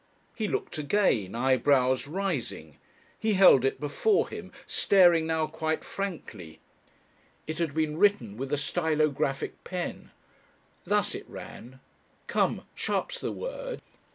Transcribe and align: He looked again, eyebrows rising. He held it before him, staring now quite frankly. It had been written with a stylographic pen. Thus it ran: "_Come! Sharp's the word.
He 0.33 0.47
looked 0.47 0.79
again, 0.79 1.35
eyebrows 1.35 2.07
rising. 2.07 2.79
He 3.19 3.33
held 3.33 3.63
it 3.63 3.79
before 3.79 4.27
him, 4.29 4.51
staring 4.65 5.27
now 5.27 5.45
quite 5.45 5.83
frankly. 5.83 6.59
It 7.45 7.59
had 7.59 7.75
been 7.75 7.97
written 7.99 8.35
with 8.35 8.51
a 8.51 8.57
stylographic 8.57 9.63
pen. 9.63 10.09
Thus 10.85 11.13
it 11.13 11.29
ran: 11.29 11.81
"_Come! 12.27 12.63
Sharp's 12.73 13.21
the 13.21 13.31
word. 13.31 13.79